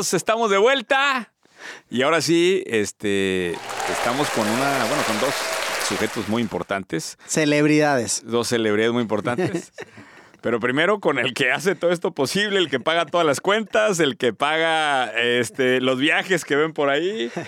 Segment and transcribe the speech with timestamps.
[0.00, 1.32] Estamos de vuelta.
[1.90, 3.52] Y ahora sí, este,
[3.90, 5.34] estamos con una, bueno, con dos
[5.86, 8.22] sujetos muy importantes, Celebridades.
[8.24, 9.70] dos celebridades muy importantes.
[10.40, 14.00] Pero primero con el que hace todo esto posible, el que paga todas las cuentas,
[14.00, 17.30] el que paga este, los viajes que ven por ahí.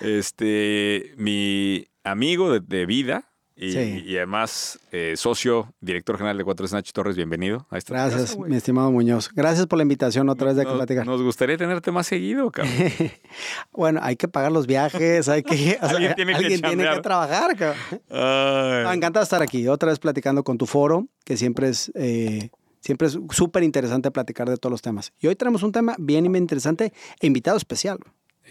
[0.00, 4.04] Este, mi amigo de, de vida y, Sí.
[4.06, 8.38] y además eh, socio, director general de Cuatro es Nacho Torres, bienvenido a esta Gracias,
[8.38, 9.30] mi estimado Muñoz.
[9.34, 11.04] Gracias por la invitación otra vez de Nos- platicar.
[11.04, 12.72] Nos gustaría tenerte más seguido, cabrón.
[13.72, 15.78] Bueno, hay que pagar los viajes, hay que...
[15.82, 16.94] o sea, Alguien tiene que alguien tiene chambear.
[16.96, 17.56] que trabajar.
[17.56, 18.94] cabrón.
[18.96, 21.90] Encantado de estar aquí, otra vez platicando con tu foro, que siempre es...
[21.94, 25.12] eh, Siempre es súper interesante platicar de todos los temas.
[25.18, 27.98] Y hoy tenemos un tema bien interesante e invitado especial.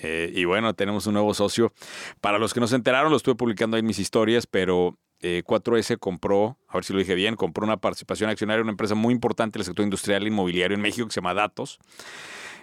[0.02, 1.74] Eh, y bueno, tenemos un nuevo socio.
[2.22, 5.44] Para los que no se enteraron, lo estuve publicando ahí en mis historias, pero eh,
[5.46, 8.96] 4S compró, a ver si lo dije bien, compró una participación accionaria en una empresa
[8.96, 11.80] muy importante del sector industrial e inmobiliario en México que se llama Datos.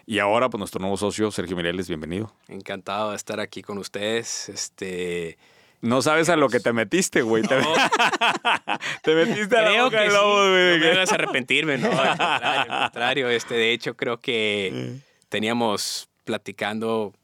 [0.07, 2.33] Y ahora, pues nuestro nuevo socio, Sergio Mireles, bienvenido.
[2.49, 4.51] Encantado de estar aquí con ustedes.
[4.51, 5.39] Este,
[5.81, 7.43] No sabes a lo que te metiste, güey.
[7.43, 7.73] Te, no,
[9.03, 10.17] te metiste a la creo boca que del sí.
[10.17, 10.79] lobo, güey.
[10.79, 13.29] No me hagas arrepentirme, no, al contrario, al contrario.
[13.31, 14.99] Este, de hecho, creo que
[15.31, 17.15] teníamos platicando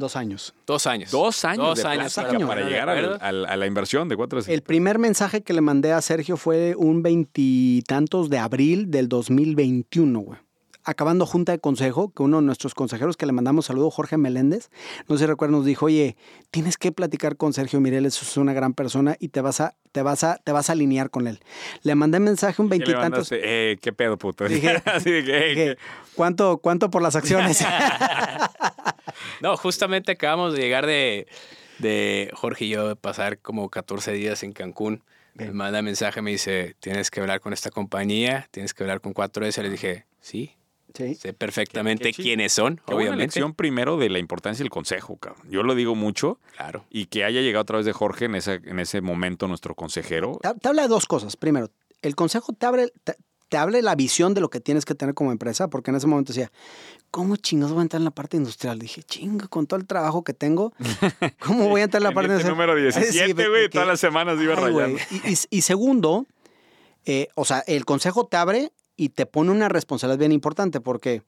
[0.00, 0.52] Dos años.
[0.66, 1.10] dos años.
[1.12, 1.84] Dos años Dos
[2.48, 2.88] para, llegar
[3.20, 4.48] al- a la inversión de 4S.
[4.52, 10.20] El primer mensaje que le mandé a Sergio fue un veintitantos de abril del 2021,
[10.20, 10.38] güey.
[10.84, 14.70] Acabando junta de consejo, que uno de nuestros consejeros que le mandamos saludo, Jorge Meléndez,
[15.08, 16.16] no sé si recuerdan, nos dijo, oye,
[16.50, 20.02] tienes que platicar con Sergio Mireles, es una gran persona y te vas a, te
[20.02, 21.40] vas a, te vas a alinear con él.
[21.82, 23.28] Le mandé mensaje un ¿Qué le veintitantos.
[23.32, 24.46] Eh, ¿Qué pedo, puto?
[24.48, 25.76] Dije- Así de que, eh.
[26.14, 27.64] ¿cuánto, ¿Cuánto por las acciones?
[29.40, 31.26] No, justamente acabamos de llegar de,
[31.78, 35.02] de Jorge y yo de pasar como 14 días en Cancún.
[35.34, 39.14] Me manda mensaje, me dice, tienes que hablar con esta compañía, tienes que hablar con
[39.14, 39.62] 4S.
[39.62, 40.54] Le dije, sí,
[40.94, 41.14] sí.
[41.14, 43.22] sé perfectamente Qué- qué chi- quiénes son, Qué buena obviamente.
[43.24, 45.42] lección primero de la importancia del consejo, cabrón.
[45.50, 46.84] Yo lo digo mucho Claro.
[46.90, 50.38] y que haya llegado a través de Jorge en ese, en ese momento nuestro consejero.
[50.42, 51.36] Te, te habla de dos cosas.
[51.36, 51.70] Primero,
[52.02, 53.14] el consejo te abre, te,
[53.48, 56.06] te abre la visión de lo que tienes que tener como empresa, porque en ese
[56.06, 56.52] momento decía,
[57.10, 58.78] ¿cómo chingados voy a entrar en la parte industrial?
[58.78, 60.72] Dije, chinga, con todo el trabajo que tengo,
[61.40, 62.76] ¿cómo voy a entrar en la parte Teniente industrial?
[62.76, 64.98] número 17, Sí, güey, todas las semanas iba Ay, rayando.
[65.24, 66.26] y- y segundo,
[67.04, 71.22] eh, o sea, el consejo te abre y te pone una responsabilidad bien importante, porque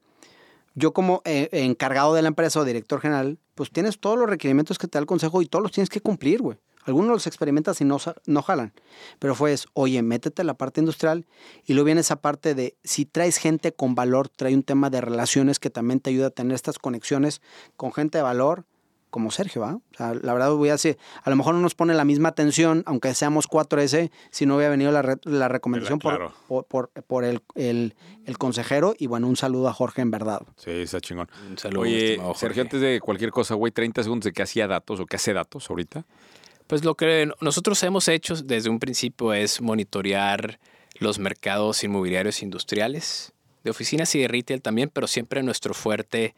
[0.75, 4.77] yo como eh, encargado de la empresa o director general, pues tienes todos los requerimientos
[4.77, 6.59] que te da el consejo y todos los tienes que cumplir, güey.
[6.85, 7.97] Algunos los experimentas y no,
[8.27, 8.75] no jalan.
[9.19, 11.25] Pero fue, oye, métete a la parte industrial
[11.65, 15.01] y luego viene esa parte de, si traes gente con valor, trae un tema de
[15.01, 17.41] relaciones que también te ayuda a tener estas conexiones
[17.79, 18.67] con gente de valor,
[19.13, 19.75] como Sergio, ¿va?
[19.75, 22.31] O sea, la verdad voy a decir, a lo mejor no nos pone la misma
[22.31, 26.35] atención, aunque seamos 4S, si no hubiera venido la, re- la recomendación por- Claro.
[26.49, 28.95] por, por, por el, el, el consejero.
[28.99, 30.43] Y bueno, un saludo a Jorge en verdad.
[30.57, 31.29] Sí, está chingón.
[31.49, 32.61] Un saludo, Oye, Sergio, Jorge.
[32.63, 35.71] antes de cualquier cosa, güey, 30 segundos de qué hacía datos o qué hace datos
[35.71, 36.05] ahorita.
[36.67, 40.59] Pues lo que nosotros hemos hecho desde un principio es monitorear
[40.99, 43.33] los mercados inmobiliarios industriales,
[43.65, 46.35] de oficinas y de retail también, pero siempre nuestro fuerte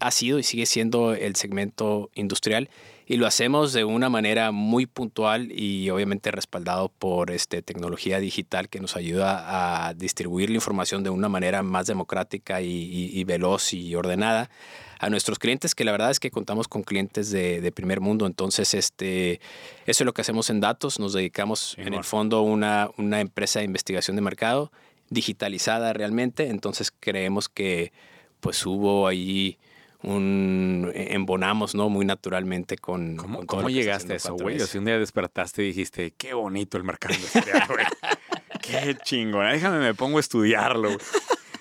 [0.00, 2.70] ha sido y sigue siendo el segmento industrial
[3.08, 8.68] y lo hacemos de una manera muy puntual y obviamente respaldado por este, tecnología digital
[8.68, 13.24] que nos ayuda a distribuir la información de una manera más democrática y, y- y
[13.24, 14.50] veloz y ordenada
[14.98, 18.26] a nuestros clientes, que la verdad es que contamos con clientes de, de primer mundo.
[18.26, 19.40] Entonces, este,
[19.84, 20.98] eso es lo que hacemos en datos.
[20.98, 21.98] Nos dedicamos en Chingón.
[21.98, 24.72] el fondo a una, una empresa de investigación de mercado
[25.10, 26.48] digitalizada realmente.
[26.48, 27.92] Entonces, creemos que
[28.40, 29.58] pues hubo ahí
[30.02, 31.88] un embonamos, ¿no?
[31.88, 33.16] Muy naturalmente con.
[33.16, 34.56] ¿Cómo, con todo cómo llegaste a eso, güey?
[34.58, 34.62] 4S.
[34.62, 37.86] Así un día despertaste y dijiste, qué bonito el mercado industrial, güey.
[38.62, 39.50] qué chingón.
[39.50, 40.90] Déjame, me pongo a estudiarlo.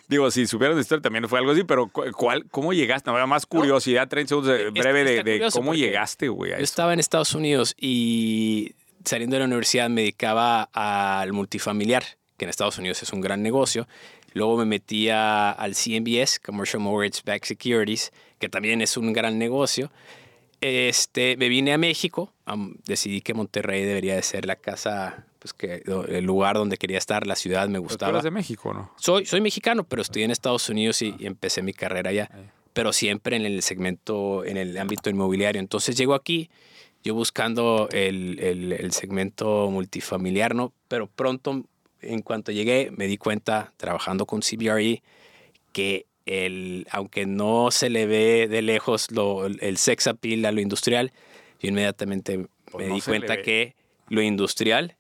[0.07, 3.09] Digo, si supieras de historia también fue algo así, pero cu- ¿cuál, ¿cómo llegaste?
[3.12, 7.00] No, más curiosidad, 30 segundos de- breve de, de cómo llegaste, güey, Yo estaba en
[7.00, 12.04] Estados Unidos y saliendo de la universidad me dedicaba al multifamiliar,
[12.38, 13.88] que en Estados Unidos es un gran negocio.
[14.33, 18.12] Luego me metí a- al CMBS, Commercial Mortgage Backed Securities,
[18.45, 19.92] que también es un gran negocio.
[20.62, 22.31] Este, me vine a México,
[22.86, 27.25] decidí que Monterrey debería de ser la casa, pues que el lugar donde quería estar,
[27.27, 28.12] la ciudad me Pero tú gustaba.
[28.12, 28.92] eras de México, ¿no?
[28.97, 32.30] Soy, soy mexicano, pero estudié en Estados Unidos y, y empecé mi carrera allá,
[32.74, 35.59] pero siempre en el segmento, en el ámbito inmobiliario.
[35.59, 36.50] Entonces llego aquí,
[37.03, 40.71] yo buscando el, el- el segmento multifamiliar, ¿no?
[40.88, 41.63] Pero pronto,
[42.01, 45.01] en cuanto llegué, me di cuenta, trabajando con CBRE,
[45.74, 50.62] que el, aunque no se le ve de lejos lo, el sex appeal a lo
[50.62, 51.12] industrial,
[51.62, 53.75] yo inmediatamente Pues me no di cuenta que
[54.10, 54.98] lo industrial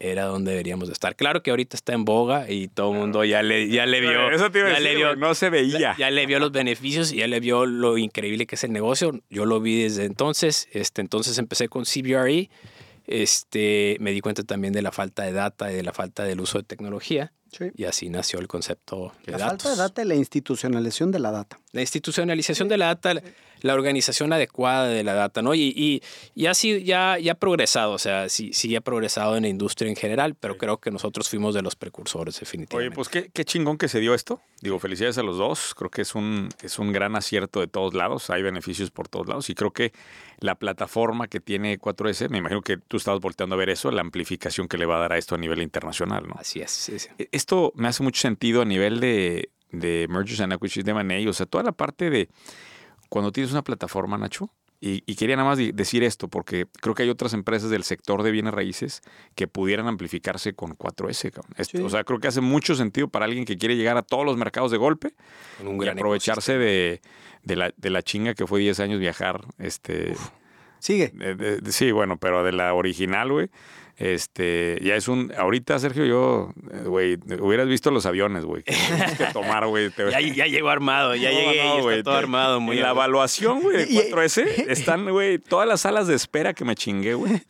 [0.00, 1.16] era donde deberíamos de estar.
[1.16, 4.30] Claro que ahorita está en boga y todo el mundo ya le, ya le vio.
[4.30, 5.96] Eso te iba a ya decir, le vio, no se veía.
[5.98, 9.20] Ya le vio los beneficios y ya le vio lo increíble que es el negocio.
[9.28, 10.68] Yo lo vi desde entonces.
[10.72, 12.48] Este, entonces empecé con CBRE.
[13.06, 16.40] Este, me di cuenta también de la falta de data y de la falta del
[16.40, 17.32] uso de tecnología.
[17.50, 17.70] Sí.
[17.74, 19.62] Y así nació el concepto de La datos.
[19.62, 21.58] falta de data y la institucionalización de la data.
[21.72, 23.14] La institucionalización de la data,
[23.60, 25.54] la- organización adecuada de la data, ¿no?
[25.54, 26.02] Y, y,
[26.34, 29.88] y sido, ya, ya ha progresado, o sea, sí, sí ha progresado en la industria
[29.90, 32.88] en general, pero creo que nosotros fuimos de los precursores, definitivamente.
[32.88, 34.40] Oye, pues qué, qué chingón que se dio esto.
[34.62, 35.74] Digo, felicidades a los dos.
[35.74, 38.30] Creo que es un, es un gran acierto de todos lados.
[38.30, 39.50] Hay beneficios por todos lados.
[39.50, 39.92] Y creo que
[40.40, 44.00] la plataforma que tiene 4S, me imagino que tú estabas volteando a ver eso, la
[44.00, 46.34] amplificación que le va a dar a esto a nivel internacional, ¿no?
[46.38, 46.70] Así es.
[46.70, 47.08] sí, sí.
[47.18, 51.28] E- Esto me hace mucho sentido a nivel de, de mergers and acquisitions de M&A,
[51.28, 52.28] o sea, toda la parte de
[53.08, 54.50] cuando tienes una plataforma, Nacho,
[54.80, 58.22] y, y quería nada más decir esto, porque creo que hay otras empresas del sector
[58.22, 59.02] de bienes raíces
[59.34, 61.32] que pudieran amplificarse con 4S.
[61.32, 61.52] cabrón.
[61.56, 61.82] Esto- Sí.
[61.84, 64.36] O sea, creo que hace mucho sentido para alguien que quiere llegar a todos los
[64.36, 65.14] mercados de golpe
[65.64, 67.00] un y aprovecharse de,
[67.42, 69.40] de la, de la chinga que fue 10 años viajar.
[69.58, 70.14] Este,
[70.78, 71.08] Sigue.
[71.08, 73.50] de- sí, bueno, pero de la original, güey.
[73.98, 75.32] Este, ya es un.
[75.36, 78.62] Ahorita, Sergio, yo, eh, güey, hubieras visto los aviones, güey.
[78.62, 79.90] Que tienes que tomar, güey.
[79.90, 82.60] te- Ya, ya llegó armado, ya No, llegué no, está todo te- armado.
[82.60, 86.54] Muy en la evaluación, güey, de Y- 4S, están, güey, todas las salas de espera
[86.54, 87.42] que me chingué, güey.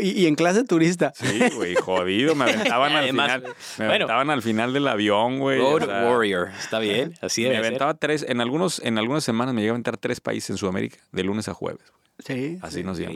[0.00, 1.12] Y, y en clase turista.
[1.16, 2.34] Sí, güey, jodido.
[2.36, 3.42] Me aventaban al Además, final.
[3.42, 3.92] Me bueno.
[4.04, 5.58] aventaban al final del avión, güey.
[5.58, 7.66] o Road sea, Warrior, está bien, así Me debe ser.
[7.66, 10.98] aventaba tres, en algunos, en algunas semanas me llegué a aventar tres países en Sudamérica,
[11.10, 11.80] de lunes a jueves.
[11.80, 11.98] güey.
[12.26, 12.58] Sí.
[12.62, 12.96] Así nos.
[12.96, 13.06] Sí,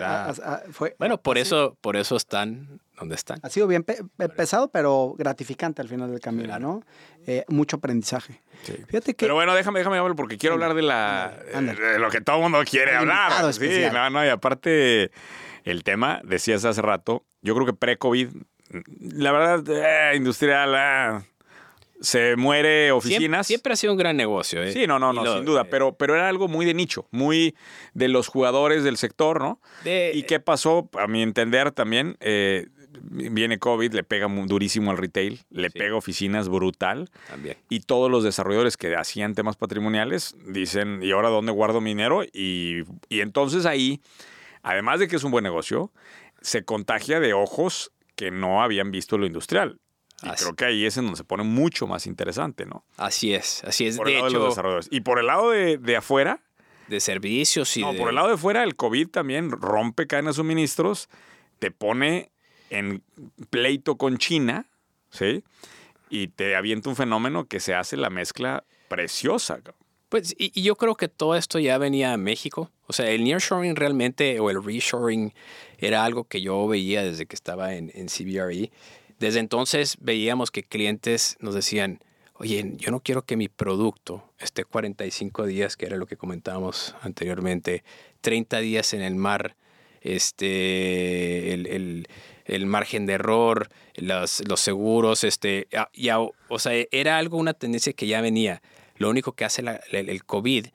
[0.00, 3.38] as- a- fue- Bueno, por eso, por eso están donde están.
[3.42, 6.82] Ha sido bien pe- pe- pesado, pero gratificante al final del camino, ¿no?
[7.26, 8.40] Eh, mucho aprendizaje.
[8.62, 8.72] Sí.
[8.88, 12.20] Fíjate que Pero bueno, déjame, déjame hablar porque quiero hablar de la de lo que
[12.20, 13.52] todo el mundo quiere El hablar.
[13.52, 15.10] Sí, no, no, y aparte
[15.64, 18.28] el tema, decías hace rato, yo creo que pre-COVID,
[19.00, 21.22] la verdad, eh, industrial, ah,
[22.00, 23.46] se muere Siempre, oficinas.
[23.46, 24.62] siempre ha sido un gran negocio.
[24.62, 24.72] ¿eh?
[24.72, 27.08] Sí, no, no, no, lo- sin duda, eh, pero, pero era algo muy de nicho,
[27.10, 27.54] muy
[27.94, 29.60] de los jugadores del sector, ¿no?
[29.84, 30.88] de- ¿Y qué pasó?
[30.98, 32.66] A mi entender también, eh,
[33.10, 35.78] viene COVID, le pega durísimo al retail, le Sí.
[35.78, 37.10] pega oficinas brutal.
[37.28, 37.56] También.
[37.68, 42.24] Y todos los desarrolladores que hacían temas patrimoniales dicen, ¿y ahora dónde guardo mi dinero?
[42.24, 44.00] Y, y entonces ahí,
[44.62, 45.92] además de que es un buen negocio,
[46.40, 49.78] se contagia de ojos que no habían visto lo industrial.
[50.22, 50.44] Y Así.
[50.44, 52.84] creo que ahí es en donde se pone mucho más interesante, ¿no?
[52.96, 53.96] Así es, así es.
[53.96, 54.88] Por de hecho, los desarrolladores.
[54.90, 56.40] Y por el lado de, de afuera,
[56.88, 57.98] de servicios y no, de...
[57.98, 61.08] por el lado de afuera, el COVID también rompe cadenas de suministros,
[61.58, 62.30] te pone
[62.70, 63.02] en
[63.50, 64.66] pleito con China,
[65.10, 65.44] ¿sí?
[66.08, 69.60] Y te avienta un fenómeno que se hace la mezcla preciosa.
[70.08, 72.70] Pues, y, y yo creo que todo esto ya venía a México.
[72.86, 75.34] O sea, el nearshoring realmente, o el reshoring,
[75.78, 78.70] era algo que yo veía desde que estaba en, en CBRE.
[79.18, 82.00] Desde entonces veíamos que clientes nos decían,
[82.34, 86.94] oye, yo no quiero que mi producto esté 45 días, que era lo que comentábamos
[87.00, 87.82] anteriormente,
[88.20, 89.56] 30 días en el mar,
[90.02, 92.08] este, el, el-
[92.44, 97.54] el margen de error, los, los seguros, este, ah, ya, o sea, era algo, una
[97.54, 98.62] tendencia que ya venía.
[98.98, 100.66] Lo único que hace el COVID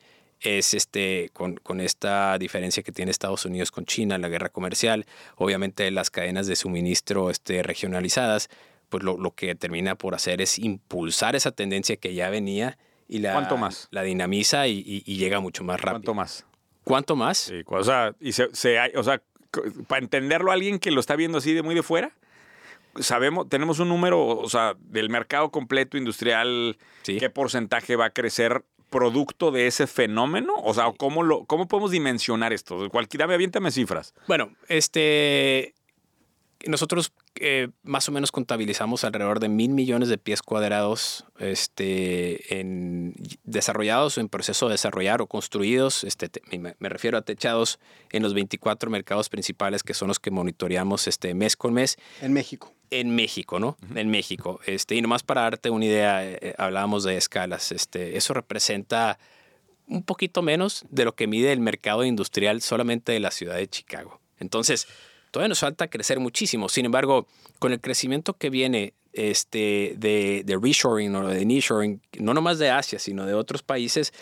[0.41, 5.05] es este, con, con esta diferencia que tiene Estados Unidos con China, la guerra comercial,
[5.35, 8.50] obviamente las cadenas de suministro este, regionalizadas,
[8.89, 13.19] pues lo, lo que termina por hacer es impulsar esa tendencia que ya venía y
[13.19, 13.88] la, ¿Cuánto más?
[13.91, 16.00] la dinamiza y, y- y llega mucho más rápido.
[16.01, 16.45] ¿Cuánto más?
[16.83, 17.38] ¿Cuánto más?
[17.38, 19.21] Sí, o sea, y se, se hay- o sea,
[19.88, 22.12] para entenderlo alguien que lo está viendo así de muy de fuera,
[23.00, 27.17] sabemos, tenemos un número, o sea, del mercado completo industrial, Sí.
[27.17, 31.89] qué porcentaje va a crecer producto de ese fenómeno, o sea, cómo lo, cómo podemos
[31.89, 32.88] dimensionar esto.
[32.91, 34.13] Cualquiera, dame, aviéntame cifras.
[34.27, 35.74] Bueno, este.
[36.67, 43.15] Nosotros eh, más o menos contabilizamos alrededor de mil millones de pies cuadrados este, en,
[43.43, 46.03] desarrollados o en proceso de desarrollar o construidos.
[46.03, 47.79] Este, te- me, me refiero a techados
[48.12, 52.31] en los 24 mercados principales que son los que monitoreamos este, mes con mes en
[52.31, 52.75] México.
[52.91, 53.77] En México, ¿no?
[53.95, 54.60] En México.
[54.65, 57.71] Este, y nomás para darte una idea, eh, eh, hablábamos de escalas.
[57.71, 59.17] Este, eso representa
[59.88, 63.67] un poquito menos de lo que mide el mercado industrial solamente de la ciudad de
[63.67, 64.19] Chicago.
[64.39, 64.88] Entonces,
[65.31, 66.69] todavía nos falta crecer muchísimo.
[66.69, 67.27] Sin embargo,
[67.60, 72.69] con el crecimiento que viene este, de, de reshoring o de nearshoring, no nomás de
[72.69, 74.13] Asia, sino de otros países,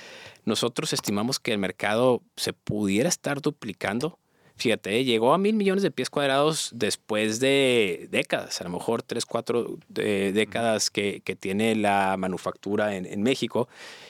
[0.46, 4.20] nosotros estimamos que el mercado se pudiera estar duplicando.
[4.60, 9.02] Fíjate, eh, llegó a mil millones de pies cuadrados después de décadas, a lo mejor
[9.02, 13.70] tres, cuatro eh, décadas que, que tiene la manufactura en, en México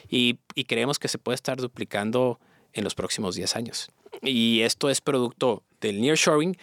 [0.10, 2.40] y, y creemos que se puede estar duplicando
[2.74, 3.92] en los próximos 10 años.
[4.24, 6.58] Y esto es producto del nearshoring,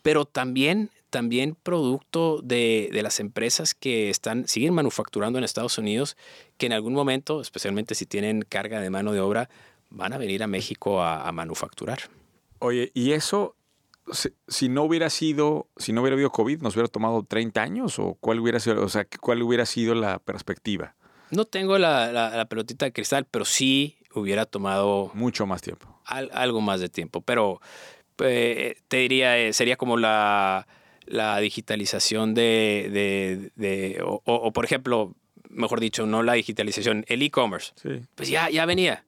[0.00, 6.16] pero también también producto de, de, las empresas que están, siguen manufacturando en Estados Unidos,
[6.58, 9.48] que en algún momento, especialmente si tienen carga de mano de obra,
[9.88, 12.00] van a venir a México a, a manufacturar.
[12.58, 13.56] Oye, ¿y eso,
[14.12, 17.98] si, si, no hubiera sido, si no hubiera habido COVID, nos hubiera tomado 30 años?
[17.98, 20.94] ¿O cuál hubiera sido, o sea, cuál hubiera sido la perspectiva?
[21.30, 25.10] No tengo la, la, la pelotita de cristal, pero sí hubiera tomado...
[25.14, 26.00] Mucho más tiempo.
[26.04, 27.60] Al, algo más de tiempo, pero
[28.18, 30.66] eh, te diría, eh, sería como la,
[31.04, 35.14] la digitalización de, de, de o, o, por ejemplo,
[35.48, 37.72] mejor dicho, no la digitalización, el e-commerce.
[37.76, 38.02] Sí.
[38.14, 39.04] Pues ya, ya venía.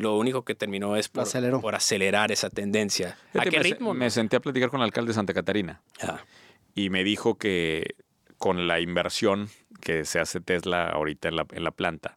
[0.00, 3.18] Lo único que terminó es por, acelerar esa tendencia.
[3.34, 3.92] ¿A qué me, ritmo?
[3.92, 6.20] Me senté a platicar con el alcalde de Santa Catarina Ah,
[6.74, 7.96] y me dijo que
[8.38, 9.50] con la inversión
[9.82, 12.16] que se hace Tesla ahorita en la, en la planta,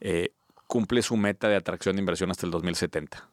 [0.00, 0.32] eh,
[0.66, 3.26] cumple su meta de atracción de inversión hasta el 2070.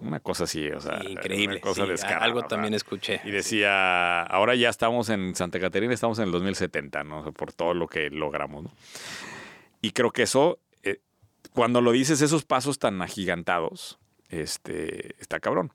[0.00, 1.56] Una cosa así, o sea, increíble.
[1.56, 3.20] Una cosa sí, descarada, algo también escuché.
[3.24, 7.20] Y decía, ahora ya estamos en Santa Catarina, estamos en el 2070, ¿no?
[7.20, 8.72] O sea, por todo lo que logramos, ¿no?
[9.82, 10.58] Y creo que eso,
[11.54, 15.72] cuando lo dices, esos pasos tan agigantados, este, está cabrón.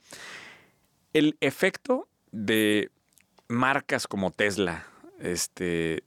[1.13, 2.91] El efecto de
[3.47, 4.85] marcas como Tesla,
[5.21, 6.03] este,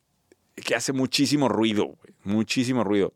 [0.57, 3.15] que hace muchísimo ruido, muchísimo ruido,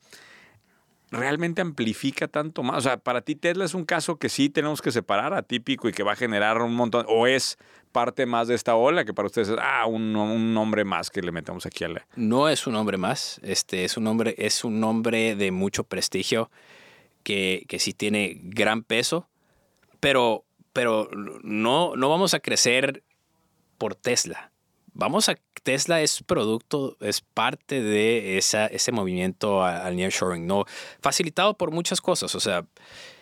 [1.16, 2.78] realmente amplifica tanto más.
[2.78, 5.92] O sea, para ti Tesla es un caso que sí tenemos que separar atípico y
[5.92, 7.58] que va a generar un montón, o es
[7.92, 11.22] parte más de esta ola que para ustedes es, ah, un, un nombre más que
[11.22, 12.06] le metemos aquí a la...
[12.14, 16.50] No es un hombre más, este es un nombre, es un nombre de mucho prestigio
[17.22, 19.28] que, que sí tiene gran peso,
[19.98, 21.08] pero, pero
[21.42, 23.02] no, no vamos a crecer
[23.78, 24.52] por Tesla.
[24.98, 30.64] Vamos a Tesla es producto, es parte de esa, ese movimiento al nearshoring, ¿no?
[31.02, 32.64] Facilitado por muchas cosas, o sea,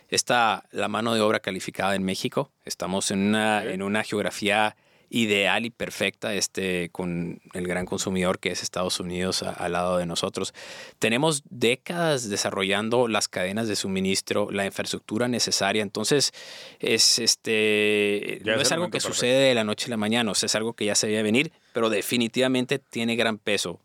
[0.08, 4.76] está la mano de obra calificada en México, estamos en una, en una geografía
[5.16, 9.96] ideal y perfecta este, con el gran consumidor que es Estados Unidos a- al lado
[9.98, 10.52] de nosotros.
[10.98, 16.32] Tenemos décadas desarrollando las cadenas de suministro, la infraestructura necesaria, entonces
[16.80, 19.14] es, este, Ya no es algo que perfecto.
[19.14, 21.22] sucede de la noche a la mañana, o sea, es algo que ya se veía
[21.22, 23.78] venir, pero definitivamente tiene gran peso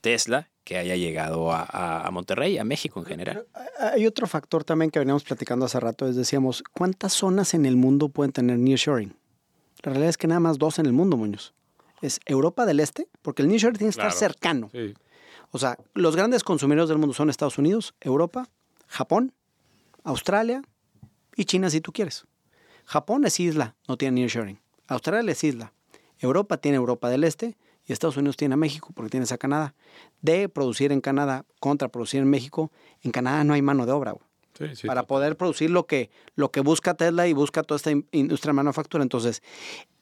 [0.00, 3.46] Tesla que haya llegado a, a- a Monterrey, a México en general.
[3.92, 7.76] Hay otro factor también que veníamos platicando hace rato, es decíamos, ¿cuántas zonas en el
[7.76, 9.14] mundo pueden tener nearshoring?
[9.84, 11.54] La realidad es que nada más dos en el mundo, Muñoz.
[12.02, 14.08] Es Europa del Este, porque el nearshoring tiene que Claro.
[14.10, 14.68] estar cercano.
[14.72, 14.94] Sí.
[15.50, 18.48] O sea, los grandes consumidores del mundo son Estados Unidos, Europa,
[18.88, 19.32] Japón,
[20.02, 20.62] Australia
[21.36, 22.26] y China si tú quieres.
[22.84, 24.60] Japón es isla, no tiene nearshoring.
[24.88, 25.72] Australia es isla.
[26.18, 29.74] Europa tiene Europa del Este y Estados Unidos tiene a México porque tienes a Canadá.
[30.20, 32.70] De producir en Canadá contra producir en México,
[33.02, 34.12] en Canadá no hay mano de obra.
[34.12, 34.24] güey
[34.56, 37.90] Sí, sí, para poder producir lo que, lo que busca Tesla y busca toda esta
[37.90, 39.02] in- industria de manufactura.
[39.02, 39.42] Entonces,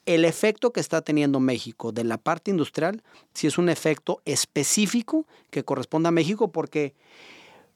[0.04, 3.02] el efecto que está teniendo México de la parte industrial,
[3.34, 6.94] sí es un efecto específico que corresponde a México porque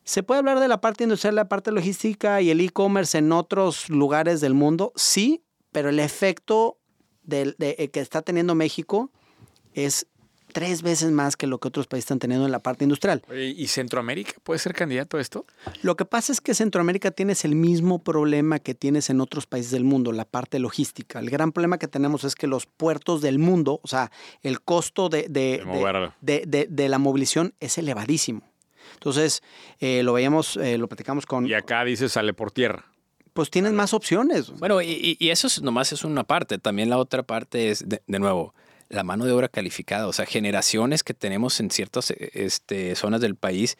[0.04, 3.88] se puede hablar de la parte industrial, la parte logística y el e-commerce en otros
[3.88, 5.42] lugares del mundo, sí,
[5.72, 6.78] pero el efecto
[7.22, 9.10] del- de- eh, que está teniendo México
[9.74, 10.06] es
[10.56, 13.22] tres veces más que lo que otros países están teniendo en la parte industrial.
[13.30, 15.44] ¿Y Centroamérica puede ser candidato a esto?
[15.82, 19.70] Lo que pasa es que Centroamérica tienes el mismo problema que tienes en otros países
[19.70, 21.18] del mundo, la parte logística.
[21.18, 24.10] El gran problema que tenemos es que los puertos del mundo, o sea,
[24.40, 28.40] el costo de, de, De de- de- de la movilización es elevadísimo.
[28.94, 29.42] Entonces,
[29.80, 31.46] eh, lo veíamos, eh, lo platicamos con...
[31.46, 32.86] Y acá dice sale por tierra.
[33.34, 34.50] Pues tienes más opciones.
[34.58, 36.56] Bueno, y, y- y eso es, nomás es una parte.
[36.58, 38.54] También la otra parte es, de, de nuevo,
[38.88, 40.06] la mano de obra calificada.
[40.08, 43.76] O sea, generaciones que tenemos en ciertas eh, este, zonas del país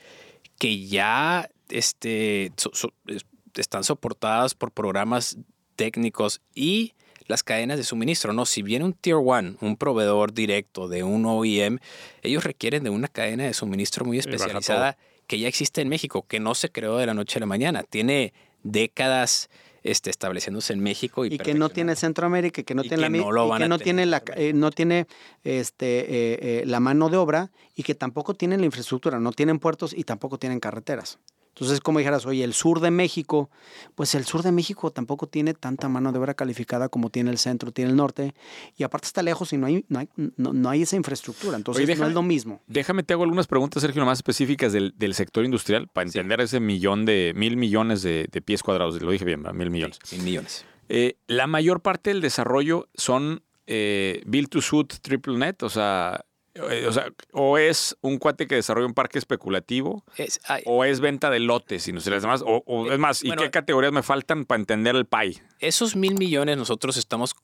[0.58, 5.36] que ya este, so- so- es- están soportadas por programas
[5.76, 6.92] técnicos y
[7.26, 8.46] las cadenas de suministro, ¿no?
[8.46, 11.78] Si viene un Tier 1, un proveedor directo de un OEM,
[12.22, 14.96] ellos requieren de una cadena de suministro muy especializada
[15.26, 17.82] que ya existe en México, que no se creó de la noche a la mañana.
[17.82, 18.32] Tiene
[18.62, 19.48] décadas
[19.90, 21.96] este, estableciéndose en México y, y que no tiene.
[21.96, 23.78] Centroamérica que no Y tiene la que mi- no lo y van que a no
[23.78, 25.06] tener tiene la eh, no tiene
[25.44, 29.58] este eh, eh, la mano de obra y que tampoco tienen la infraestructura, no tienen
[29.58, 31.18] puertos y tampoco tienen carreteras.
[31.58, 33.48] Entonces, como dijeras, oye, el sur de México,
[33.94, 37.38] pues el sur de México tampoco tiene tanta mano de obra calificada como tiene el
[37.38, 38.34] centro, tiene el norte,
[38.76, 41.56] y aparte está lejos y no hay, no hay, no, no hay esa infraestructura.
[41.56, 42.60] Entonces, Oye, no déjame- es lo mismo.
[42.66, 46.60] Déjame te hago algunas preguntas, Sergio, más específicas del, del sector industrial para entender ese
[46.60, 49.00] millón de mil millones de, de pies cuadrados.
[49.00, 49.56] Lo dije bien, ¿verdad?
[49.56, 49.98] mil millones.
[50.12, 50.66] Mil millones.
[50.90, 56.24] Eh, la mayor parte del desarrollo son eh, build to suit triple net, o sea,
[56.60, 61.00] o sea, o es un cuate que desarrolla un parque especulativo, Es- ay, o es
[61.00, 64.44] venta de lotes industriales, demás, o, o es más, ¿y bueno, qué categorías me faltan
[64.44, 65.42] para entender el pie?
[65.60, 67.34] esos mil millones nosotros estamos,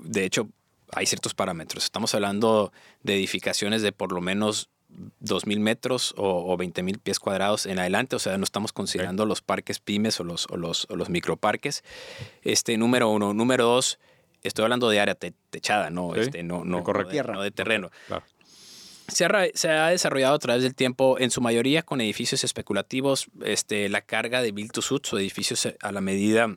[0.00, 0.48] de hecho,
[0.94, 1.84] hay ciertos parámetros.
[1.84, 4.68] Estamos hablando de edificaciones de por lo menos
[5.24, 9.40] 2.000 metros o, o 20.000 pies cuadrados en adelante, o sea, no estamos considerando los
[9.40, 11.82] parques pymes o los, o los, o los microparques.
[12.42, 13.32] Este, número uno.
[13.32, 13.98] Número dos,
[14.42, 17.32] estoy hablando de área te- techada, no, Sí, este, no, no, no de- Tierra.
[17.32, 17.90] no de terreno.
[18.06, 18.24] Claro.
[19.12, 23.26] Se ha, se ha desarrollado a través del tiempo, en su mayoría con edificios especulativos.
[23.44, 26.56] Este, la carga de build to suits o edificios a la medida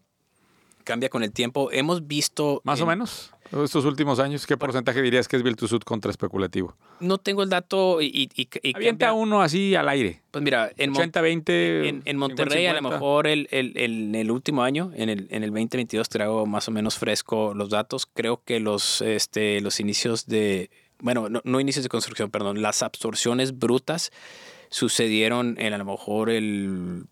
[0.83, 1.69] cambia con el tiempo.
[1.71, 2.61] Hemos visto.
[2.63, 3.31] Más o en- menos.
[3.63, 6.75] Estos últimos años, ¿qué porcentaje dirías que es build to suit contra especulativo?
[6.99, 8.07] No tengo el dato y.
[8.35, 10.21] y, y- Avienta uno así al aire.
[10.31, 11.89] Pues mira, en, Mon- 80, 20.
[11.89, 12.95] en, en Monterrey, a lo 50.
[12.95, 16.67] mejor el, el- el- en el último año, en el, en el 2022, traigo más
[16.67, 18.07] o menos fresco los datos.
[18.07, 20.71] Creo que los, este, los inicios de.
[20.99, 22.61] Bueno, no, no inicios de construcción, perdón.
[22.61, 24.11] Las absorciones brutas
[24.69, 27.03] sucedieron en a lo mejor el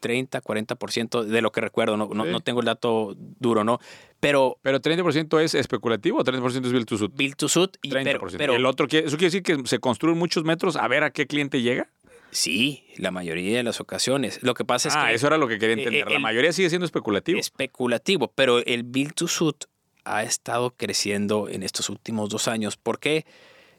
[0.00, 1.96] 30, 40% de lo que recuerdo.
[1.96, 2.30] No, no, Sí.
[2.30, 3.78] no tengo el dato duro, ¿no?
[4.20, 7.12] Pero Pero 30% es especulativo o 30% es build to suit.
[7.14, 7.76] build to suit.
[7.82, 8.38] y- 30%.
[8.38, 11.10] pero, pero el otro, ¿Eso quiere decir que se construyen muchos metros a ver a
[11.10, 11.90] qué cliente llega?
[12.32, 14.40] sí, la mayoría de las ocasiones.
[14.42, 15.14] Lo que pasa es ah, que.
[15.14, 16.08] eso era lo que quería eh, entender.
[16.08, 17.38] La el- mayoría sigue siendo especulativo.
[17.40, 19.64] especulativo, pero el build to suit
[20.16, 22.76] ha estado creciendo en estos últimos dos años.
[22.76, 23.24] ¿Por qué?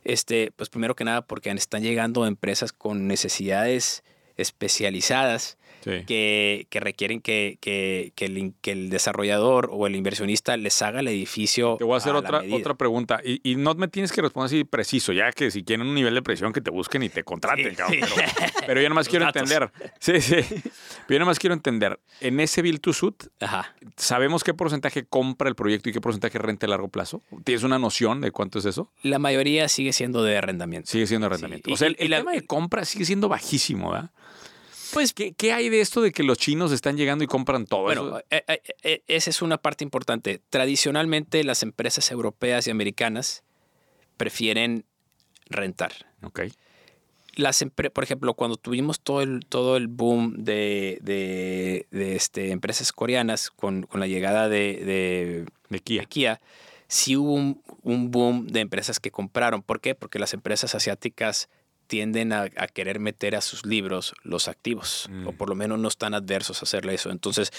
[0.03, 4.03] Este, pues primero que nada porque están llegando empresas con necesidades
[4.41, 6.03] especializadas Sí.
[6.05, 10.99] que, que requieren que, que- que el, que el desarrollador o el inversionista les haga
[10.99, 11.75] el edificio.
[11.79, 13.19] Te voy a hacer otra, otra pregunta.
[13.25, 16.13] Y, y no me tienes que responder así preciso, ya que si quieren un nivel
[16.13, 17.75] de presión que te busquen y te contraten, Sí.
[17.75, 17.99] cabrón.
[17.99, 18.15] Pero,
[18.67, 19.41] pero yo nada más Los quiero datos.
[19.41, 19.71] entender.
[19.99, 20.35] Sí, sí.
[21.07, 21.99] Pero yo nada más quiero entender.
[22.19, 23.75] En ese build to suit, Ajá.
[23.97, 27.23] ¿sabemos qué porcentaje compra el proyecto y qué porcentaje renta a largo plazo?
[27.43, 28.91] ¿Tienes una noción de cuánto es eso?
[29.01, 30.91] La mayoría sigue siendo de arrendamiento.
[30.91, 31.73] Sigue siendo arrendamiento.
[31.73, 34.11] o sea, el, y el la- tema de compra sigue siendo bajísimo, ¿verdad?
[34.93, 37.83] Pues ¿Qué, qué hay de esto de que los chinos están llegando y compran todo?
[37.83, 40.41] Bueno, Eso- eh, eh, eh, esa es una parte importante.
[40.49, 43.43] Tradicionalmente las empresas europeas y americanas
[44.17, 44.85] prefieren
[45.49, 45.91] rentar.
[46.23, 46.41] ok.
[47.35, 52.91] Las por ejemplo, cuando tuvimos todo el, todo el boom de, de- de, este, empresas
[52.91, 56.03] coreanas con, con la llegada de, de- Kia.
[56.03, 56.41] Kia,
[56.89, 59.61] sí hubo un, un boom de empresas que compraron.
[59.61, 59.95] ¿Por qué?
[59.95, 61.47] Porque las empresas asiáticas
[61.91, 65.27] tienden a, a querer meter a sus libros los activos, Mm.
[65.27, 67.09] o por lo menos no están adversos a hacerle eso.
[67.11, 67.51] Entonces,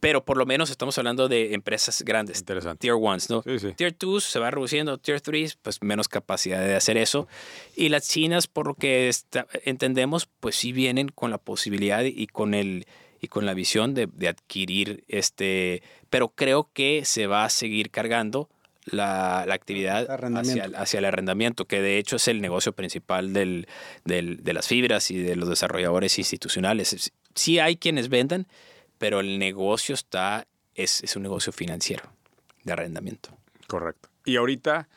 [0.00, 2.80] pero por lo menos estamos hablando de empresas grandes, Interesante.
[2.80, 3.42] tier ones, ¿no?
[3.42, 3.72] Sí, sí.
[3.74, 7.28] Tier 2 se va reduciendo, Tier 3 pues menos capacidad de hacer eso.
[7.76, 12.26] Y las chinas, por lo que está- entendemos, pues sí vienen con la posibilidad y
[12.26, 12.86] con el
[13.20, 17.90] y con la visión de, de adquirir este, pero creo que se va a seguir
[17.90, 18.48] cargando
[18.84, 20.06] la, la actividad
[20.50, 23.66] hacia, el- hacia el arrendamiento, que de hecho es el negocio principal del,
[24.04, 26.92] del- de las fibras y de los desarrolladores institucionales.
[26.92, 28.46] Es- Sí hay quienes vendan,
[28.98, 32.04] pero el negocio está, es, es un negocio financiero
[32.62, 33.30] de arrendamiento.
[33.66, 34.08] Correcto.
[34.24, 34.88] Y ahorita,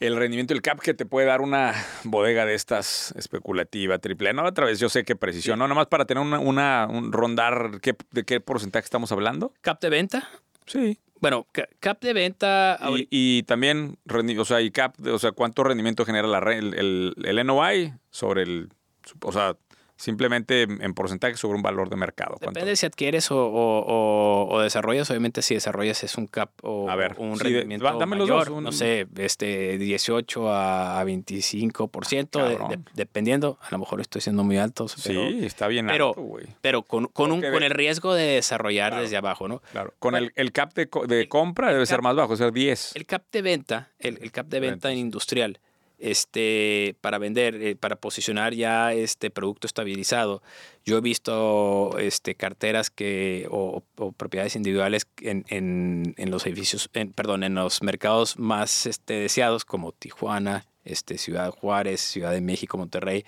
[0.00, 4.32] el rendimiento del CAP que te puede dar una bodega de estas especulativa, triple A,
[4.32, 7.78] no otra vez, yo sé qué precisión, no, nomás para tener una, una- un rondar,
[7.80, 9.52] ¿qué, ¿de qué porcentaje estamos hablando?
[9.60, 10.28] Cap de venta.
[10.66, 10.98] Sí.
[11.22, 12.78] Bueno, ca- cap de venta.
[12.96, 13.96] Y, y también,
[14.38, 18.42] o sea, y CAP, o sea, ¿cuánto rendimiento genera la, el, el, el NOI sobre
[18.42, 18.68] el,
[19.22, 19.56] o sea,
[20.02, 22.32] simplemente en porcentaje sobre un valor de mercado?
[22.38, 22.50] ¿Cuánto?
[22.58, 25.08] Depende si adquieres o, o- o- o desarrollas.
[25.10, 28.16] Obviamente, si desarrollas es un cap o A ver, o un de- rendimiento va- dame
[28.16, 28.48] los mayor.
[28.48, 33.58] dos, un- No sé, este 18 a 25%, de- de- dependiendo.
[33.62, 34.86] A lo mejor estoy siendo muy alto.
[35.04, 36.46] Pero, sí, está bien pero- alto, güey.
[36.60, 39.02] pero con, con, un, con de- el riesgo de desarrollar Claro.
[39.02, 39.60] desde abajo, ¿no?
[39.72, 39.94] Claro.
[39.98, 42.96] Con Bueno, el, el CAP de, de compra debe ser más bajo, o sea, 10.
[42.96, 45.58] El cap de venta, el, el cap de venta en industrial,
[46.02, 50.42] este, para vender, eh, para posicionar ya este producto estabilizado.
[50.84, 56.90] Yo he visto este, carteras que, o, o propiedades individuales en, en- en los edificios,
[56.92, 62.40] en, perdón, en los mercados más este, deseados como Tijuana, este, Ciudad Juárez, Ciudad de
[62.40, 63.24] México, Monterrey,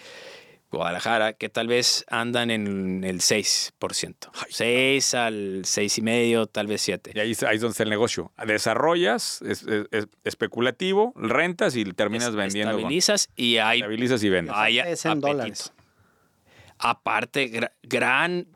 [0.77, 4.31] Guadalajara, que tal vez andan en el 6%.
[4.51, 7.13] 6 al 6,5, tal vez 7.
[7.15, 8.33] Y ahí, es- ahí es donde está el negocio.
[8.47, 12.73] Desarrollas, es, es- es especulativo, rentas y terminas Es- vendiendo.
[12.73, 14.55] con- Estabilizas y hay estabilizas y vendes.
[14.57, 15.29] hay Es en apetito.
[15.29, 15.73] dólares.
[16.79, 18.47] Aparte, gra- gran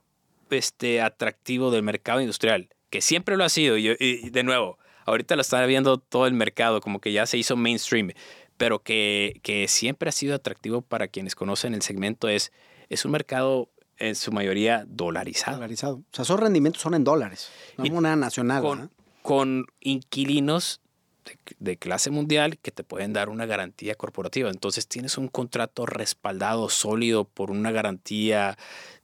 [0.51, 3.77] este, atractivo del mercado industrial, que siempre lo ha sido.
[3.77, 7.27] Y, yo- y de nuevo, ahorita lo está viendo todo el mercado, como que ya
[7.27, 8.13] se hizo mainstream,
[8.59, 12.53] pero que, que siempre ha sido atractivo para quienes conocen el segmento, es,
[12.91, 15.57] es un mercado en su mayoría dolarizado.
[15.57, 15.95] Dolarizado.
[15.97, 17.51] O sea, esos rendimientos son en dólares.
[17.79, 18.63] No una nacional.
[18.63, 18.91] con,
[19.23, 20.81] con inquilinos
[21.25, 24.51] de, de clase mundial que te pueden dar una garantía corporativa.
[24.51, 28.57] Entonces tienes un contrato respaldado, sólido por una garantía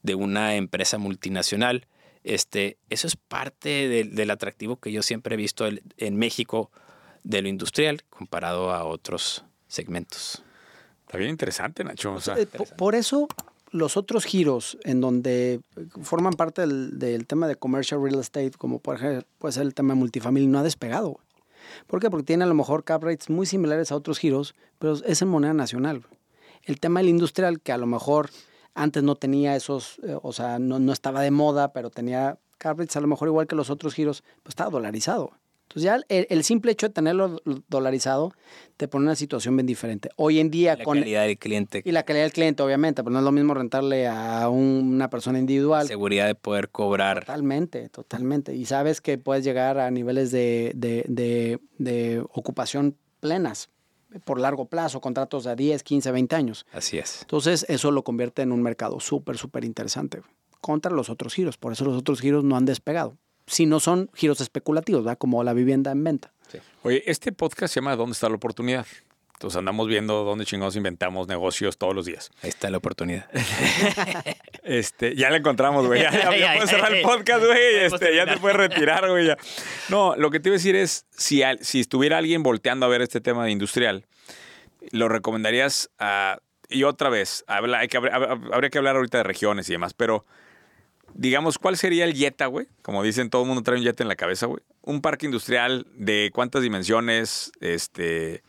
[0.02, 1.86] de una empresa multinacional.
[2.22, 6.70] Este, eso es parte del- del atractivo que yo siempre he visto el- en México
[7.24, 10.42] de lo industrial comparado a otros segmentos.
[11.06, 12.12] Está bien interesante, Nacho.
[12.14, 13.26] o sea, Eh, po- por eso
[13.70, 15.60] los otros giros en donde
[16.02, 19.74] forman parte del, del tema de commercial real estate, como por ejemplo puede ser el
[19.74, 21.18] tema multifamily, no ha despegado.
[21.86, 22.10] ¿Por qué?
[22.10, 25.28] Porque tiene a lo mejor cap rates muy similares a otros giros, pero es en
[25.28, 26.04] moneda nacional.
[26.62, 28.30] El tema del industrial, que a lo mejor
[28.74, 32.78] antes no tenía esos, eh, o sea, no, no estaba de moda, pero tenía cap
[32.78, 35.32] rates a lo mejor igual que los otros giros, pues estaba dolarizado.
[35.74, 38.32] Entonces ya el, el simple hecho de tenerlo dolarizado
[38.76, 40.08] te pone en una situación bien diferente.
[40.14, 43.12] Hoy en día La con calidad del cliente, y la calidad del cliente, obviamente, pero
[43.12, 45.88] no es lo mismo rentarle a un- una persona individual.
[45.88, 47.20] seguridad de poder cobrar.
[47.24, 48.54] Totalmente, totalmente.
[48.54, 53.68] Y sabes que puedes llegar a niveles de, de- de- de ocupación plenas
[54.24, 56.66] por largo plazo, contratos de 10, 15, 20 años.
[56.72, 57.22] Así es.
[57.22, 60.20] Entonces, eso lo convierte en un mercado súper, súper interesante
[60.60, 61.56] contra los otros giros.
[61.58, 63.16] Por eso los otros giros no han despegado.
[63.46, 65.18] Si no son giros especulativos, ¿verdad?
[65.18, 66.32] Como la vivienda en venta.
[66.82, 68.86] Oye, este podcast se llama ¿Dónde está la oportunidad?
[69.34, 72.30] Entonces andamos viendo dónde chingados inventamos negocios todos los días.
[72.42, 73.28] Ahí está la oportunidad.
[74.62, 76.00] Este, ya la encontramos, güey.
[76.00, 77.74] Ya, ya, ya puedes cerrar el podcast, güey.
[77.84, 79.28] Este, ya te puedes retirar, güey.
[79.90, 82.88] No, lo que te iba a decir es, si, al- si estuviera alguien volteando a
[82.88, 84.06] ver este tema de industrial,
[84.90, 86.38] lo recomendarías a...
[86.70, 90.24] Y otra vez, habla, hay que, habría que hablar ahorita de regiones y demás, pero
[91.14, 92.66] digamos, ¿cuál sería el Jetta, güey?
[92.82, 94.62] Como dicen, todo el mundo trae un Jetta en la cabeza, güey.
[94.82, 98.42] Un parque industrial de cuántas dimensiones, este...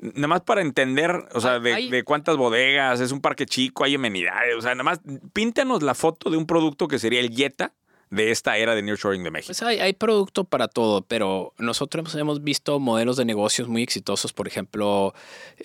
[0.00, 3.82] Nada más para entender, o sea, de, Hay- de cuántas bodegas, es un parque chico,
[3.82, 5.00] hay amenidades, o sea, nada más
[5.32, 7.72] píntanos la foto de un producto que sería el Jetta
[8.08, 9.48] de esta era de nearshoring de México.
[9.48, 14.32] Pues hay, hay producto para todo, pero nosotros hemos visto modelos de negocios muy exitosos,
[14.32, 15.14] por ejemplo,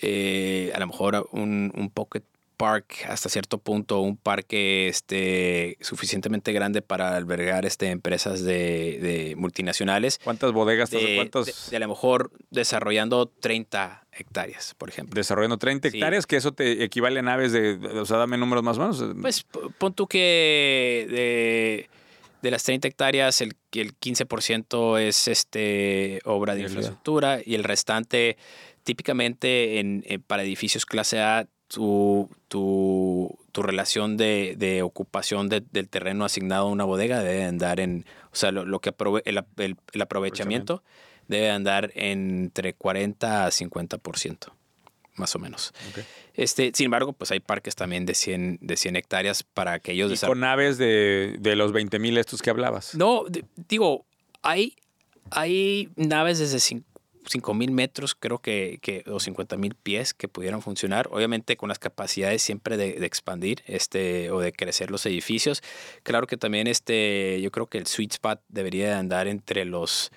[0.02, 2.24] eh, a lo mejor un, un pocket
[2.56, 9.34] park hasta cierto punto, un parque este, suficientemente grande para albergar este, empresas de, de
[9.36, 15.14] multinacionales, ¿Cuántas bodegas, de, cuántos de- de a lo mejor desarrollando 30 hectáreas, por ejemplo.
[15.14, 15.96] desarrollando 30 Sí.
[15.98, 16.26] hectáreas?
[16.26, 19.04] Que eso te equivale a naves de, o sea, dame números más o menos.
[19.20, 19.44] Pues
[19.78, 21.88] pon tú que de,
[22.42, 28.36] de las 30 hectáreas, el, el 15% es este, obra de infraestructura y el restante,
[28.84, 35.62] típicamente en, en- para edificios clase A, tu, tu, tu relación de, de ocupación de,
[35.72, 39.22] del terreno asignado a una bodega debe andar en, o sea, lo, lo que aprove
[39.24, 40.82] el, el, aprovechamiento
[41.28, 44.52] debe andar entre 40 a 50%,
[45.16, 45.72] más o menos.
[46.34, 50.22] Este, sin embargo, pues hay parques también de 100, de 100 hectáreas para aquellos...
[50.22, 52.94] ¿Y con aves de, de los 20 mil estos que hablabas?
[52.94, 53.24] No,
[53.68, 54.04] digo,
[54.42, 54.76] hay,
[55.30, 56.93] hay naves desde 50
[57.24, 62.42] 5.000 metros, creo que, que o 50.000 pies que pudieran funcionar, obviamente con las capacidades
[62.42, 65.62] siempre de, de, expandir este, o de crecer los edificios.
[66.02, 70.12] Claro que también este, yo creo que el sweet spot debería de andar entre los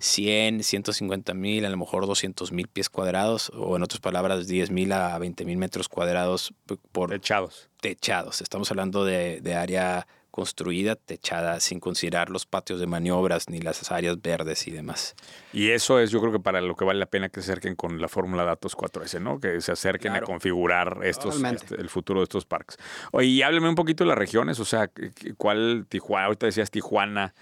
[0.00, 4.70] 100, 150 mil, a lo mejor 200 mil pies cuadrados, o en otras palabras, 10
[4.70, 6.54] mil a 20 mil metros cuadrados
[6.90, 7.10] por...
[7.10, 7.68] Techados.
[7.80, 8.40] Techados.
[8.40, 10.06] Estamos hablando de, de área
[10.40, 15.14] construida, techada, sin considerar los patios de maniobras ni las áreas verdes y demás.
[15.52, 17.74] Y eso es, yo creo que para lo que vale la pena que se acerquen
[17.76, 19.38] con la fórmula Datos 4S, ¿no?
[19.38, 20.24] Que se acerquen Claro.
[20.24, 22.78] a configurar estos, este, el futuro de estos parques.
[23.12, 26.24] Oye, y hábleme un poquito de las regiones, o sea, ¿qué- ¿cuál Tijuana?
[26.26, 27.34] Ahorita decías Tijuana,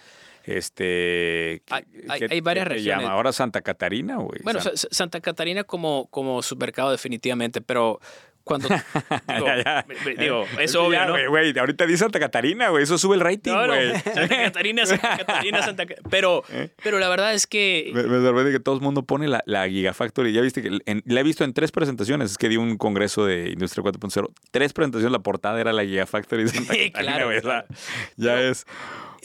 [0.45, 1.63] este...
[1.71, 3.03] Hay- ¿qué- hay- qué- hay varias qué regiones.
[3.05, 3.15] llama?
[3.15, 4.41] Ahora Santa Catarina, güey.
[4.43, 8.01] Bueno, San- Sa- Santa Catarina como, como supermercado definitivamente, pero
[8.49, 8.69] cuando...
[9.29, 9.47] digo,
[9.87, 11.13] me- me- digo, que es obvio, ¿no?
[11.13, 13.93] güey, güey, ahorita di Santa Catarina, güey, eso sube el rating, No, no, güey.
[14.01, 16.43] Santa Catarina, Santa Catarina, Santa Ca- Pero,
[16.83, 17.91] pero la verdad es que...
[17.95, 20.33] Me, sorprende que todo el mundo pone la, la Gigafactory.
[20.33, 22.33] Ya viste que en- la he visto en tres presentaciones.
[22.33, 24.29] Es que di un congreso de Industria 4.0.
[24.51, 27.65] Tres presentaciones, la portada era la Gigafactory de Santa Sí, Catarina, claro, güey, o sea,
[27.67, 27.67] claro.
[28.17, 28.67] Ya es.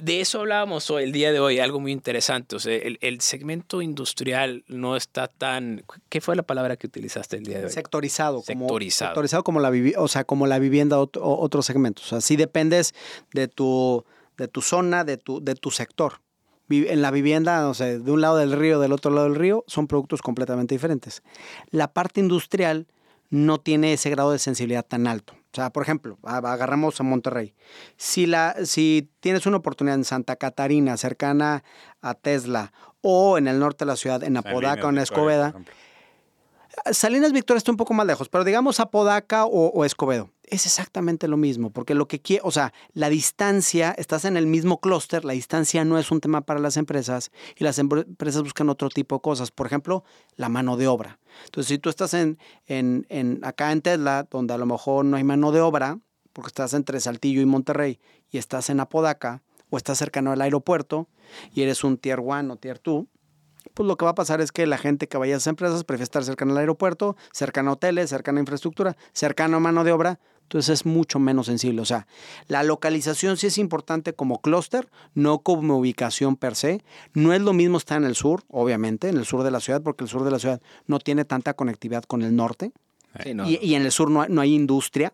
[0.02, 2.56] De eso hablábamos hoy, el día de hoy, algo muy interesante.
[2.56, 5.84] O sea, el, el segmento industrial no está tan...
[6.10, 7.72] ¿Qué fue la palabra que utilizaste el día de hoy?
[7.72, 8.42] Sectorizado.
[8.42, 9.10] Como, Sectorizado.
[9.12, 12.06] sectorizado como la, vivi- o sea, como la vivienda, ot- o- otros segmentos.
[12.06, 12.94] O sea, sí dependes
[13.34, 14.04] de tu,
[14.38, 16.22] de tu zona, de tu, de tu sector.
[16.70, 19.64] En la vivienda, no sé, de un lado del río, del otro lado del río,
[19.68, 21.22] son productos completamente diferentes.
[21.70, 22.88] La parte industrial
[23.30, 25.36] no tiene ese grado de sensibilidad tan alto.
[25.54, 27.54] O sea, por ejemplo, agarramos a Monterrey.
[27.96, 31.64] Si, la, si tienes una oportunidad en Santa Catarina, cercana
[32.02, 35.54] a Tesla, o en el norte de la ciudad, en Apodaca o en Escobeda,
[36.92, 40.32] Salinas Victoria está un poco más lejos, pero digamos Apodaca o, o Escobedo.
[40.44, 44.46] Es exactamente lo mismo, porque lo que quiere, o sea, la distancia, estás en el
[44.46, 48.44] mismo clúster, la distancia no es un tema para las empresas y las empre- empresas
[48.44, 49.52] buscan otro tipo de cosas.
[49.52, 50.04] Por ejemplo,
[50.36, 51.20] la mano de obra.
[51.46, 55.18] Entonces, si tú estás en, en, en acá en Tesla, donde a lo mejor no
[55.18, 56.00] hay mano de obra,
[56.34, 61.08] porque estás entre Saltillo y Monterrey, y estás en Apodaca, o estás cercano al aeropuerto,
[61.54, 63.06] y eres un tier 1 o tier 2,
[63.74, 65.84] pues lo que va a pasar es que la gente que vaya a esas empresas
[65.84, 69.92] prefiere estar cercana al aeropuerto, cercana a hoteles, cercana a infraestructura, cercana a mano de
[69.92, 70.20] obra.
[70.44, 71.82] Entonces es mucho menos sensible.
[71.82, 72.06] O sea,
[72.48, 76.84] la localización sí es importante como clúster, no como ubicación per se.
[77.14, 79.82] No es lo mismo estar en el sur, obviamente, en el sur de la ciudad,
[79.82, 82.72] porque el sur de la ciudad no tiene tanta conectividad con el norte.
[83.24, 85.14] Sí, no, y, en el sur no hay, no hay industria.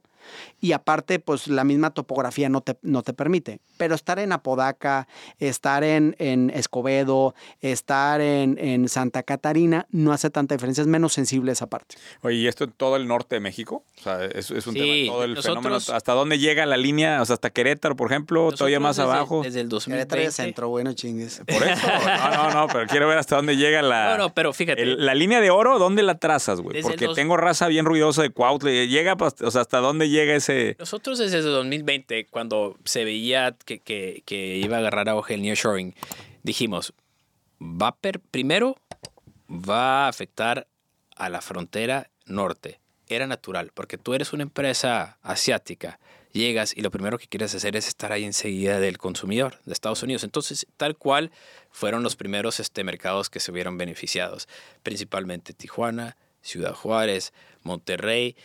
[0.62, 3.60] Y aparte, pues la misma topografía no te, no te permite.
[3.78, 5.08] Pero estar en Apodaca,
[5.40, 10.82] estar en, en Escobedo, estar en, en Santa Catarina, no hace tanta diferencia.
[10.82, 11.96] Es menos sensible esa parte.
[12.22, 13.84] Oye, ¿y esto en todo el norte de México?
[14.00, 15.76] O sea, es, es un Sí, tema de todo el nosotros- fenómeno.
[15.96, 17.22] ¿Hasta dónde llega la línea?
[17.22, 19.42] O sea, hasta Querétaro, por ejemplo, todavía más desde- abajo.
[19.44, 20.32] Desde el Querétaro y 2020.
[20.32, 21.42] centro, bueno, chingues.
[21.48, 21.88] Por eso.
[21.88, 24.12] No, no, no, pero quiero ver hasta dónde llega la.
[24.12, 24.82] No, no, pero fíjate.
[24.82, 26.82] el- la línea de oro, ¿dónde la trazas, güey?
[26.82, 28.70] Porque dos- tengo raza bien ruidosa de Cuautla.
[28.72, 30.76] Llega, pas- o sea, ¿hasta dónde llega ese...?
[30.80, 34.24] Nosotros desde el 2020, cuando se veía que,
[34.64, 35.96] iba a agarrar auge el nearshoring,
[36.44, 36.94] dijimos,
[37.62, 38.78] va a per- primero
[39.50, 40.68] va a afectar
[41.16, 42.80] a la frontera norte.
[43.08, 46.00] Era natural, porque tú eres una empresa asiática,
[46.32, 50.04] llegas y lo primero que quieres hacer es estar ahí enseguida del consumidor de Estados
[50.04, 50.24] Unidos.
[50.24, 51.32] Entonces, tal cual
[51.72, 54.48] fueron los primeros este, mercados que se vieron beneficiados,
[54.84, 58.36] principalmente Tijuana, Ciudad Juárez, Monterrey,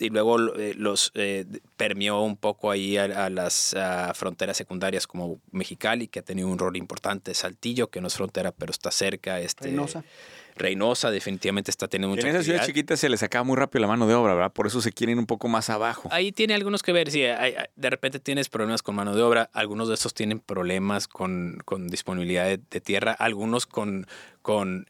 [0.00, 1.44] y luego eh, los eh,
[1.76, 6.48] permeó un poco ahí a, a las ah, fronteras secundarias como Mexicali, que ha tenido
[6.48, 9.40] un rol importante, Saltillo, que no es frontera, pero está cerca.
[9.40, 10.04] Este, Reynosa.
[10.56, 12.66] Reynosa definitivamente está teniendo En mucha esa ciudad actividad.
[12.66, 14.52] chiquita se les acaba muy rápido la mano de obra, ¿verdad?
[14.52, 16.08] Por eso se quieren ir un poco más abajo.
[16.12, 19.22] Ahí tiene algunos que ver, si hay- hay- de repente tienes problemas con mano de
[19.22, 24.06] obra, algunos de estos tienen problemas con, con disponibilidad de, de tierra, algunos con,
[24.42, 24.86] con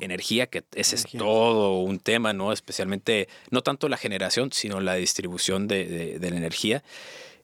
[0.00, 1.18] energía, que ese Energía.
[1.18, 2.52] es todo un tema, ¿no?
[2.52, 6.82] Especialmente, no tanto la generación, sino la distribución de, de- de la energía.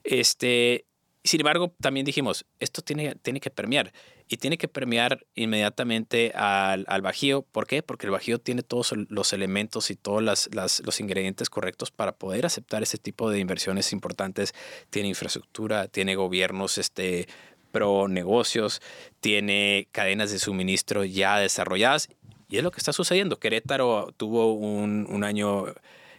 [0.05, 0.85] Este,
[1.25, 3.93] sin embargo, también dijimos, esto tiene, tiene que permear
[4.29, 7.43] y tiene que permear inmediatamente al, al Bajío.
[7.43, 7.83] ¿Por qué?
[7.83, 12.13] Porque el Bajío tiene todos los elementos y todos las, las- los ingredientes correctos para
[12.13, 14.55] poder aceptar este tipo de inversiones importantes.
[14.91, 17.27] Tiene infraestructura, tiene gobiernos este,
[17.73, 18.81] pro negocios,
[19.21, 22.09] tiene cadenas de suministro ya desarrolladas
[22.49, 23.39] y es lo que está sucediendo.
[23.39, 25.67] Querétaro tuvo un, un año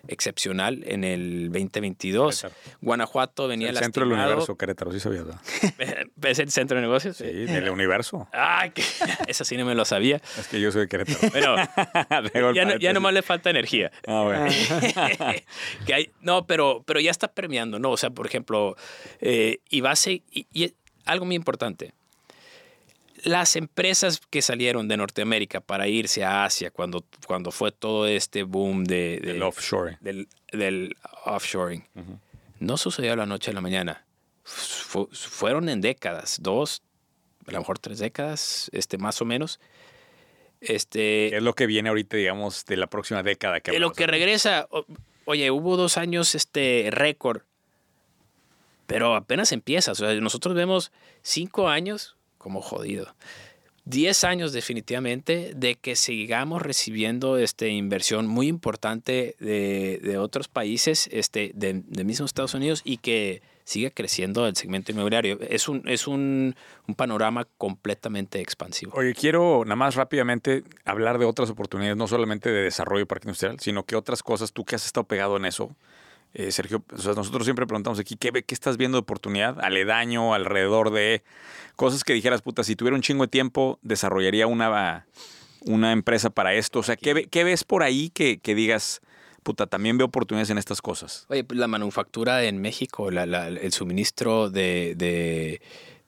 [0.07, 2.41] excepcional en el 2022.
[2.41, 2.77] Querétaro.
[2.81, 5.39] Guanajuato venía el centro del universo, Querétaro, sí ¿verdad?
[6.23, 7.17] ¿Es el centro de negocios?
[7.17, 8.27] Sí, del universo.
[8.31, 8.81] Ay, que-
[9.27, 10.21] esa sí no me lo sabía.
[10.37, 11.19] Es que yo soy de Querétaro.
[12.33, 13.91] El ya, no- ya nomás le falta energía.
[14.07, 14.45] Ah, bueno.
[15.85, 17.91] que hay, no, pero, pero ya está permeando, ¿no?
[17.91, 18.75] O sea, por ejemplo,
[19.19, 20.73] eh, y va a ser- y, y
[21.05, 21.93] algo muy importante.
[23.23, 28.43] Las empresas que salieron de Norteamérica para irse a Asia cuando, cuando fue todo este
[28.43, 29.19] boom de,
[30.01, 31.83] del, del offshoring,
[32.59, 34.05] no sucedió la noche a la mañana.
[34.43, 36.81] Fu- fueron en décadas, dos,
[37.47, 39.59] a lo mejor tres décadas, este, más o menos.
[40.61, 43.59] Este, ¿Qué es lo que viene ahorita, digamos, de la próxima década?
[43.61, 44.85] Que de lo que regresa, o-
[45.25, 47.41] oye, hubo dos años este récord,
[48.87, 49.91] pero apenas empieza.
[49.91, 53.13] O sea, nosotros vemos cinco años como jodido.
[53.85, 61.07] Diez años definitivamente de que sigamos recibiendo este, inversión muy importante de, de otros países,
[61.11, 65.39] este, de, de mismo Estados Unidos, y que siga creciendo el segmento inmobiliario.
[65.41, 66.55] Es un, es un,
[66.87, 68.93] un panorama completamente expansivo.
[68.95, 73.27] Oye, quiero nada más rápidamente hablar de otras oportunidades, no solamente de desarrollo de parque
[73.27, 75.75] industrial, sino que otras cosas, tú que has estado pegado en eso,
[76.33, 79.59] eh, Sergio, nosotros siempre preguntamos aquí, ¿qué, ve- ¿qué estás viendo de oportunidad?
[79.61, 81.23] Aledaño, alrededor de
[81.75, 85.05] cosas que dijeras, puta, si tuviera un chingo de tiempo, desarrollaría una,
[85.61, 86.79] una empresa para esto.
[86.79, 89.01] O sea, ¿qué, ve- qué ves por ahí que, digas,
[89.43, 91.25] puta, también veo oportunidades en estas cosas?
[91.29, 95.61] Oye, pues, la manufactura en México, el suministro de, de-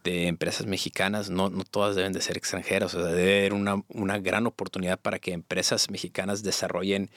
[0.03, 2.93] de empresas mexicanas, no, no todas deben de ser extranjeras.
[2.95, 7.11] O sea, debe haber una, una gran oportunidad para que empresas mexicanas desarrollen,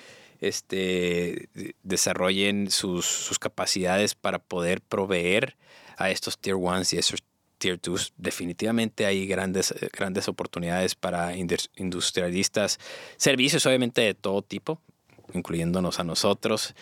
[0.48, 1.48] este,
[1.83, 5.57] desarrollen sus, sus capacidades para poder proveer
[5.96, 7.22] a estos tier ones y esos
[7.59, 8.12] tier twos.
[8.16, 12.78] Definitivamente hay grandes, eh, grandes oportunidades para industrialistas,
[13.16, 14.80] servicios obviamente de todo tipo,
[15.33, 16.74] incluyéndonos a nosotros.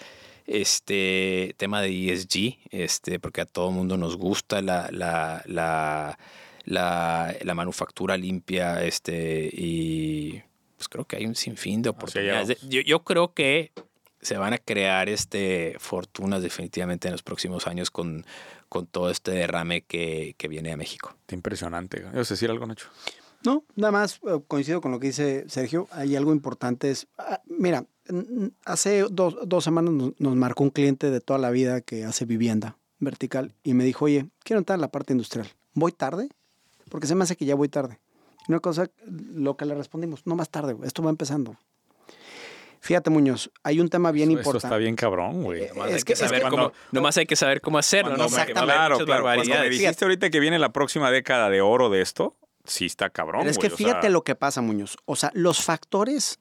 [0.47, 6.19] Este tema de ESG, este, porque a todo mundo nos gusta la, la, la,
[6.65, 10.43] la manufactura limpia, este, y
[10.83, 12.61] pues creo que hay un sinfín de oportunidades.
[12.63, 13.71] Yo, yo creo que
[14.21, 18.27] se van a crear este fortunas definitivamente en los próximos años con,
[18.69, 21.15] con todo este derrame que, que viene a México.
[21.31, 22.01] Impresionante.
[22.01, 22.89] ¿Ibas a decir algo, Nacho?
[23.45, 25.87] No, nada más eh, coincido con lo que dice Sergio.
[25.93, 26.91] Hay algo importante.
[26.91, 27.87] Es, ah, mira,
[28.65, 32.25] hace dos, dos semanas nos, nos marcó un cliente de toda la vida que hace
[32.25, 35.47] vivienda vertical y me dijo, oye, quiero entrar a la parte industrial.
[35.75, 36.29] ¿Voy tarde?
[36.91, 38.01] Porque se me hace que ya voy tarde.
[38.49, 41.57] Una cosa, lo que le respondimos, no más tarde, güey, esto va empezando.
[42.81, 44.59] Fíjate, Muñoz, hay un tema bien Eso- importante.
[44.59, 45.69] Eso está bien cabrón, güey.
[45.69, 47.79] Nomás, Es hay que- que es saber que cómo, cuando- nomás hay que saber cómo
[47.79, 48.25] hacerlo, ¿no?
[48.25, 49.23] a haber claro, claro.
[49.23, 53.11] Cuando me dijiste ahorita que viene la próxima década de oro de esto, sí está
[53.11, 54.97] cabrón, Pero es que o fíjate sea, lo que pasa, Muñoz.
[55.05, 56.41] O sea, los factores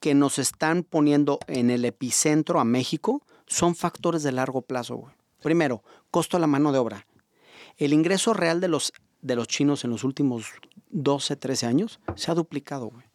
[0.00, 5.14] que nos están poniendo en el epicentro a México son factores de largo plazo, güey.
[5.42, 7.06] Primero, costo de la mano de obra.
[7.76, 8.92] El ingreso real de los,
[9.24, 10.46] de los chinos en los últimos
[10.90, 13.06] 12, 13 años se ha duplicado, güey.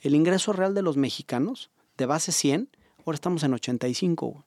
[0.00, 2.70] El ingreso real de los mexicanos, de base 100,
[3.04, 4.44] ahora estamos en 85, güey.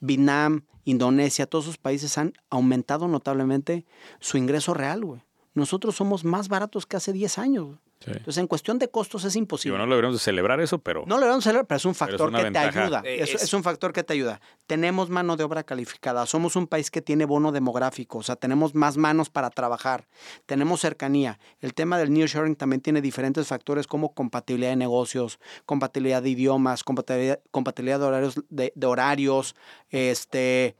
[0.00, 3.84] Vietnam, Indonesia, todos esos países han aumentado notablemente
[4.20, 5.22] su ingreso real, güey.
[5.54, 7.66] Nosotros somos más baratos que hace 10 años.
[7.66, 7.78] güey.
[7.98, 8.10] Sí.
[8.10, 9.78] Entonces, en cuestión de costos es imposible.
[9.78, 12.30] no deberíamos de celebrar eso, pero No lo a celebrar, pero es un es factor
[12.30, 12.70] que ventaja.
[12.70, 13.02] te ayuda.
[13.04, 14.40] Eh, Es, es- es un factor que te ayuda.
[14.66, 16.26] Tenemos mano de obra calificada.
[16.26, 18.18] Somos un país que tiene bono demográfico.
[18.18, 20.06] O sea, tenemos más manos para trabajar.
[20.44, 21.38] Tenemos cercanía.
[21.60, 26.84] El tema del nearshoring también tiene diferentes factores como compatibilidad de negocios, compatibilidad de idiomas,
[26.84, 29.56] compatibilidad, compatibilidad de horarios, de, de horarios
[29.90, 30.76] este,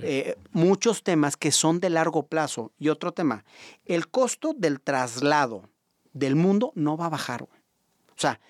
[0.00, 2.72] eh, muchos temas que son de largo plazo.
[2.80, 3.44] Y otro tema,
[3.86, 5.68] el costo del traslado
[6.12, 7.44] del mundo no va a bajar.
[7.44, 7.60] güey.
[8.10, 8.40] O sea,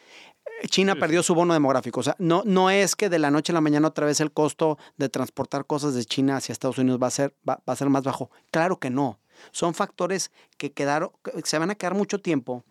[0.68, 2.00] China perdió su bono demográfico.
[2.00, 4.32] O sea, no, no es que de la noche a la mañana otra vez el
[4.32, 7.76] costo de transportar cosas de China hacia Estados Unidos va a ser, va, va a
[7.76, 8.30] ser más bajo.
[8.50, 9.18] Claro que no.
[9.50, 12.64] Son factores que quedaron, que se van a quedar mucho tiempo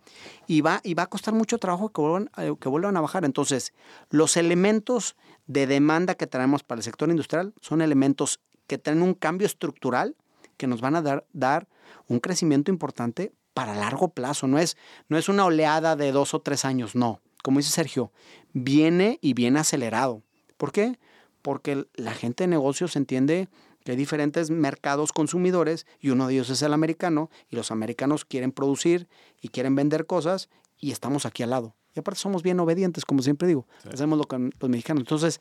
[0.46, 3.24] y va, y va a costar mucho trabajo que vuelvan, eh, que vuelvan a bajar.
[3.24, 3.74] Entonces,
[4.10, 9.14] los elementos de demanda que traemos para el sector industrial son elementos que traen un
[9.14, 10.16] cambio estructural
[10.56, 11.68] que nos van a dar, dar
[12.06, 14.46] un crecimiento importante para largo plazo.
[14.46, 14.76] No es,
[15.08, 17.20] no es una oleada de dos o tres años, no.
[17.42, 18.12] Como dice Sergio,
[18.52, 20.22] viene y viene acelerado.
[20.56, 20.98] ¿Por qué?
[21.42, 23.48] Porque la gente de negocios entiende
[23.84, 28.24] que hay diferentes mercados consumidores y uno de ellos es el americano y los americanos
[28.24, 29.08] quieren producir
[29.40, 31.74] y quieren vender cosas y estamos aquí al lado.
[31.94, 33.66] Y aparte somos bien obedientes, como siempre digo.
[33.92, 35.02] Hacemos lo que los mexicanos.
[35.02, 35.40] Entonces,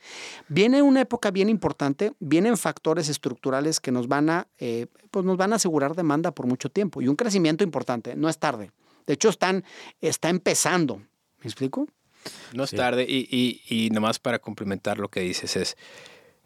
[0.49, 5.37] viene una época bien importante, vienen factores estructurales que nos van a, eh, pues nos
[5.37, 8.15] van a asegurar demanda por mucho tiempo y un crecimiento importante.
[8.15, 8.71] No es tarde.
[9.07, 9.63] De hecho, están,
[10.01, 10.97] está empezando.
[10.97, 11.87] ¿Me explico?
[12.53, 12.75] No es Sí.
[12.75, 13.05] tarde.
[13.07, 15.77] Y, y, y nomás para complementar lo que dices es,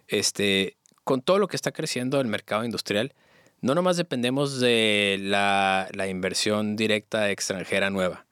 [0.08, 3.14] este, con todo lo que está creciendo el mercado industrial,
[3.62, 8.26] no nomás dependemos de la, la inversión directa extranjera nueva.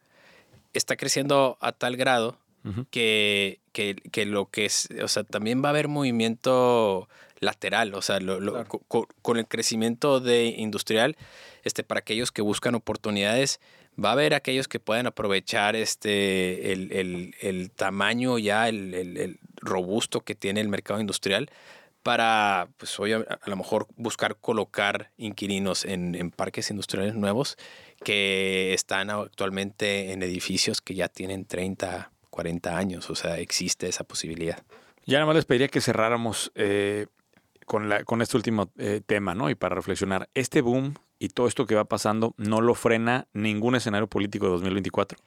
[0.74, 2.38] Está creciendo a tal grado
[2.92, 7.10] que, que, que lo que es, o sea, también va a haber movimiento
[7.40, 8.68] lateral, o sea, lo- Claro.
[9.22, 11.18] con, el crecimiento de industrial,
[11.64, 13.60] este, para aquellos que buscan oportunidades,
[14.02, 19.18] va a haber aquellos que puedan aprovechar este, el, el- el tamaño ya, el, el-
[19.18, 21.50] el robusto que tiene el mercado industrial
[22.02, 27.58] para, pues, hoy a, a lo mejor buscar colocar inquilinos en, en parques industriales nuevos
[28.04, 33.10] que están actualmente en edificios que ya tienen 30, 40 años.
[33.10, 34.64] O sea, existe esa posibilidad.
[35.06, 37.08] Ya nada más les pediría que cerráramos eh,
[37.66, 39.50] con, la, con este último eh, tema, ¿no?
[39.50, 43.76] Y para reflexionar, este boom y todo esto que va pasando no lo frena ningún
[43.76, 45.18] escenario político de 2024.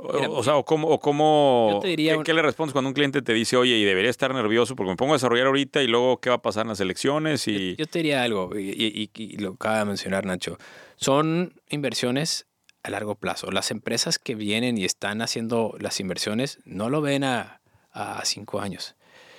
[0.00, 2.40] O, Mira, o sea, o cómo, o cómo yo te diría ¿qué, un- qué le
[2.42, 5.16] respondes cuando un cliente te dice, oye, y debería estar nervioso porque me pongo a
[5.16, 7.48] desarrollar ahorita y luego qué va a pasar en las elecciones?
[7.48, 10.56] Y Yo te diría algo, y, y- y- y lo acaba de mencionar Nacho.
[10.96, 12.46] Son inversiones
[12.84, 13.50] a largo plazo.
[13.50, 18.60] Las empresas que vienen y están haciendo las inversiones no lo ven a, a cinco
[18.60, 18.94] años.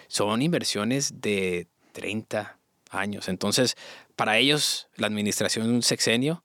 [0.09, 2.59] Son inversiones de 30
[2.91, 3.29] años.
[3.29, 3.77] Entonces,
[4.17, 6.43] para ellos, la administración de un sexenio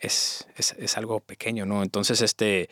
[0.00, 1.82] es, es, es algo pequeño, ¿no?
[1.82, 2.68] Entonces, este,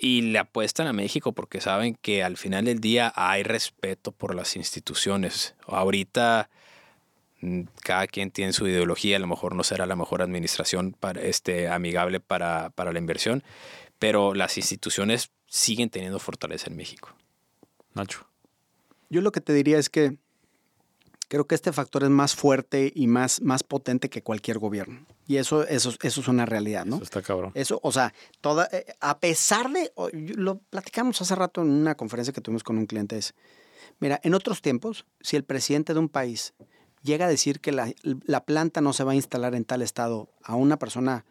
[0.00, 4.34] y le apuestan a México porque saben que al final del día hay respeto por
[4.34, 5.54] las instituciones.
[5.66, 6.48] Ahorita
[7.40, 11.20] mm, cada quien tiene su ideología, a lo mejor no será la mejor administración para,
[11.20, 13.44] este, amigable para, para la inversión,
[13.98, 17.14] pero las instituciones siguen teniendo fortaleza en México.
[17.92, 18.26] Nacho.
[19.10, 20.16] Yo lo que te diría es que
[21.30, 25.06] creo que este factor es más fuerte y más, más potente que cualquier gobierno.
[25.28, 26.96] Y eso, eso, eso es una realidad, ¿no?
[26.96, 27.52] Eso está cabrón.
[27.54, 32.34] Eso, o sea, toda, eh, a pesar de, lo platicamos hace rato en una conferencia
[32.34, 33.34] que tuvimos con un cliente, es,
[34.00, 36.52] mira, en otros tiempos, si el presidente de un país
[37.04, 40.28] llega a decir que la, la planta no se va a instalar en tal estado
[40.42, 41.24] a una persona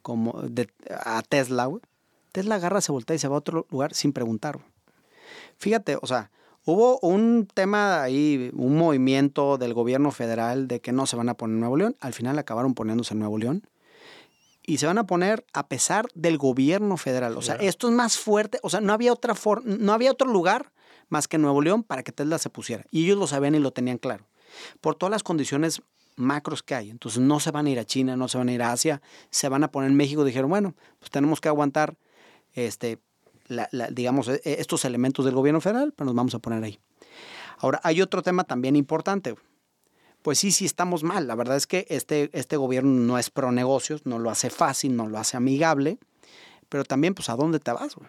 [0.00, 1.68] como de, a Tesla,
[2.32, 4.60] Tesla agarra, se voltea y se va a otro lugar sin preguntar.
[5.58, 6.30] Fíjate, o sea,
[6.64, 11.34] hubo un tema ahí, un movimiento del gobierno federal de que no se van a
[11.34, 11.96] poner en Nuevo León.
[12.00, 13.66] Al final acabaron poniéndose en Nuevo León.
[14.64, 17.36] Y se van a poner a pesar del gobierno federal.
[17.36, 18.60] O sea, esto es más fuerte.
[18.62, 20.72] O sea, no había otra for- no había otro lugar
[21.08, 22.84] más que Nuevo León para que Tesla se pusiera.
[22.90, 24.28] Y ellos lo sabían y lo tenían claro.
[24.80, 25.82] Por todas las condiciones
[26.14, 26.90] macros que hay.
[26.90, 29.02] Entonces no se van a ir a China, no se van a ir a Asia,
[29.30, 30.24] se van a poner en México.
[30.24, 31.96] Dijeron, bueno, pues tenemos que aguantar,
[32.52, 32.98] este,
[33.46, 36.62] la- la- digamos, e- e- estos elementos del gobierno federal, pero nos vamos a poner
[36.64, 36.78] ahí.
[37.58, 39.34] Ahora, hay otro tema también importante.
[40.22, 41.26] Pues sí, sí estamos mal.
[41.26, 44.96] La verdad es que este, este gobierno no es pro negocios, no lo hace fácil,
[44.96, 45.98] no lo hace amigable,
[46.68, 48.08] pero también, pues, ¿a dónde te vas, güey?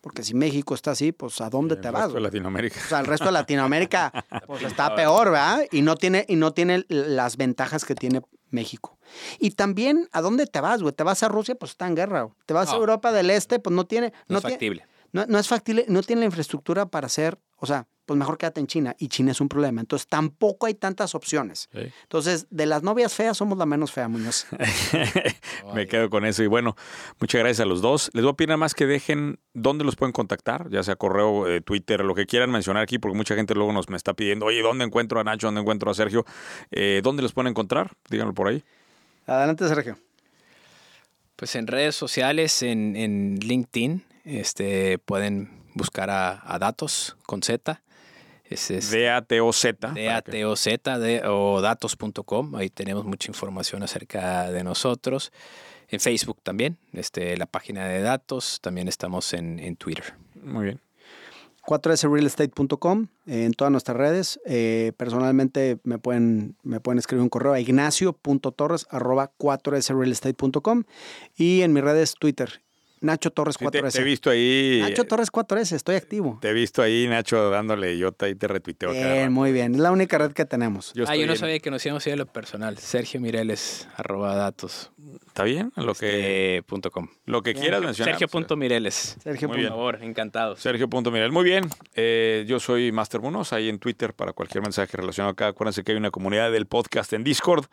[0.00, 2.02] Porque si México está así, pues, ¿a dónde te vas?
[2.04, 2.20] resto de?
[2.20, 2.80] Latinoamérica.
[2.84, 4.12] O sea, el resto de Latinoamérica
[4.46, 5.64] pues está peor, ¿verdad?
[5.72, 8.98] Y no tiene, y no tiene las ventajas que tiene México.
[9.38, 10.94] Y también, ¿a dónde te vas, güey?
[10.94, 11.54] ¿Te vas a Rusia?
[11.54, 12.22] Pues está en guerra.
[12.22, 12.34] güey.
[12.46, 12.76] ¿Te vas a.
[12.76, 13.58] Europa del Este?
[13.58, 14.12] Pues no tiene...
[14.28, 14.86] No, es tiene- factible.
[15.12, 18.60] no, no es factible, no tiene la infraestructura para hacer, o sea, pues mejor quédate
[18.60, 18.94] en China.
[18.98, 19.80] Y China es un problema.
[19.80, 21.68] Entonces tampoco hay tantas opciones.
[21.72, 21.92] Sí.
[22.02, 24.46] Entonces, de las novias feas somos la menos fea, Muñoz.
[25.74, 26.42] Me quedo con eso.
[26.44, 26.76] Y bueno,
[27.20, 28.10] muchas gracias a los dos.
[28.14, 31.48] Les voy a pedir nada más que dejen dónde los pueden contactar, ya sea correo,
[31.48, 34.46] eh, Twitter, lo que quieran mencionar aquí, porque mucha gente luego nos me está pidiendo,
[34.46, 35.48] oye, ¿dónde encuentro a Nacho?
[35.48, 36.24] ¿Dónde encuentro a Sergio?
[36.70, 37.92] Eh, ¿Dónde los pueden encontrar?
[38.08, 38.62] Díganlo por ahí.
[39.26, 39.98] Adelante, Sergio.
[41.34, 47.82] Pues en redes sociales, en, en LinkedIn, este, pueden buscar a, a Datos con Z.
[48.50, 49.92] Es D-A-T-O-Z.
[49.92, 52.54] D-A-T-O-Z de- o datos.com.
[52.56, 55.32] Ahí tenemos mucha información acerca de nosotros.
[55.88, 58.60] En Facebook también, este, la página de datos.
[58.60, 60.14] También estamos en, en Twitter.
[60.42, 60.80] Muy bien.
[61.66, 64.40] 4srealestate.com eh, en todas nuestras redes.
[64.46, 70.84] Eh, personalmente me pueden, me pueden escribir un correo a ignacio.torres arroba 4srealestate.com
[71.36, 72.62] y en mis redes Twitter,
[73.06, 73.92] Nacho Torres Sí, te, 4S.
[73.92, 74.80] te he visto ahí.
[74.82, 76.38] Nacho Torres 4S, estoy activo.
[76.42, 77.96] Te he visto ahí, Nacho, dándole.
[77.96, 78.92] Yo te, ahí te retuiteo.
[78.92, 79.74] cada Bien, muy bien.
[79.74, 80.92] Es la única red que tenemos.
[80.94, 82.76] Yo ah, yo no en- sabía que nos íbamos a ir a lo personal.
[82.78, 84.90] Sergio Mireles, arroba datos.
[85.36, 85.70] ¿Está bien?
[85.76, 87.08] Lo que, eh, punto com.
[87.26, 88.14] lo que quieras mencionar.
[88.14, 89.18] Sergio punto Mireles.
[89.22, 89.48] Sergio.
[89.48, 89.68] Muy Por bien.
[89.68, 90.60] favor, encantados.
[90.60, 91.30] Sergio Punto Mirel.
[91.30, 91.68] Muy bien.
[91.94, 95.48] Eh, yo soy Master Munoz, ahí en Twitter para cualquier mensaje relacionado acá.
[95.48, 97.66] Acuérdense que hay una comunidad del podcast en Discord.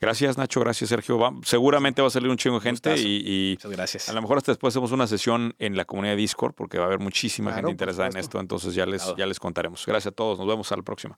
[0.00, 0.58] Gracias, Nacho.
[0.58, 1.16] Gracias, Sergio.
[1.16, 4.08] Va- seguramente va a salir un chingo de gente y, y Muchas gracias.
[4.08, 6.84] a lo mejor hasta después hacemos una sesión en la comunidad de Discord porque va
[6.84, 8.40] a haber muchísima Claro, gente interesada en esto.
[8.40, 9.18] Entonces ya les, Claro.
[9.18, 9.86] ya les contaremos.
[9.86, 10.36] Gracias a todos.
[10.36, 11.16] Nos vemos a la próxima.